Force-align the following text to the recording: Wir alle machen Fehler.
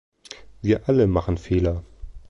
Wir 0.63 0.89
alle 0.89 1.05
machen 1.05 1.37
Fehler. 1.37 1.83